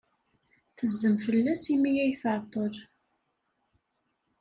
Tezzem 0.77 1.15
fell-as 1.25 1.63
imi 1.73 1.91
ay 2.03 2.13
tɛeḍḍel. 2.21 2.75